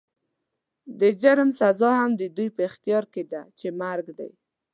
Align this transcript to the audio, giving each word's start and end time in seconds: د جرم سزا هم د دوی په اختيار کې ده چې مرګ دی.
د 0.99 1.01
جرم 1.21 1.49
سزا 1.59 1.91
هم 2.01 2.11
د 2.21 2.21
دوی 2.35 2.49
په 2.55 2.61
اختيار 2.69 3.03
کې 3.13 3.23
ده 3.31 3.41
چې 3.59 3.67
مرګ 3.81 4.05
دی. 4.19 4.31